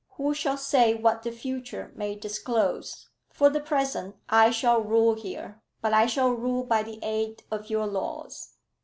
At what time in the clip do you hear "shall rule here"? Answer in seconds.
4.49-5.61